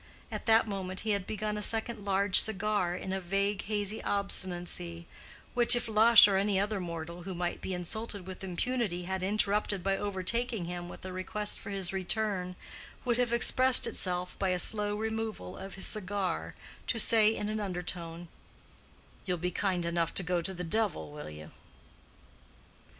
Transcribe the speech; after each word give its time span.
At 0.31 0.47
that 0.47 0.67
moment 0.67 1.01
he 1.01 1.11
had 1.11 1.27
begun 1.27 1.57
a 1.59 1.61
second 1.61 2.03
large 2.03 2.39
cigar 2.41 2.95
in 2.95 3.13
a 3.13 3.21
vague, 3.21 3.61
hazy 3.65 4.01
obstinacy 4.03 5.05
which, 5.53 5.75
if 5.75 5.87
Lush 5.87 6.27
or 6.27 6.37
any 6.37 6.59
other 6.59 6.79
mortal 6.79 7.21
who 7.21 7.35
might 7.35 7.61
be 7.61 7.75
insulted 7.75 8.25
with 8.25 8.43
impunity 8.43 9.03
had 9.03 9.21
interrupted 9.21 9.83
by 9.83 9.95
overtaking 9.95 10.65
him 10.65 10.89
with 10.89 11.05
a 11.05 11.13
request 11.13 11.59
for 11.59 11.69
his 11.69 11.93
return, 11.93 12.55
would 13.05 13.17
have 13.19 13.31
expressed 13.31 13.85
itself 13.85 14.39
by 14.39 14.49
a 14.49 14.57
slow 14.57 14.95
removal 14.95 15.55
of 15.55 15.75
his 15.75 15.85
cigar, 15.85 16.55
to 16.87 16.97
say 16.97 17.35
in 17.35 17.47
an 17.47 17.59
undertone, 17.59 18.27
"You'll 19.27 19.37
be 19.37 19.51
kind 19.51 19.85
enough 19.85 20.15
to 20.15 20.23
go 20.23 20.41
to 20.41 20.51
the 20.55 20.63
devil, 20.63 21.11
will 21.11 21.29
you?" 21.29 21.51